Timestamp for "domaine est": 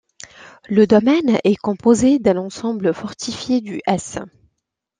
0.87-1.55